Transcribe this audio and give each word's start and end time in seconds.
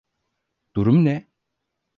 Durum 0.75 1.05
ne? 1.05 1.27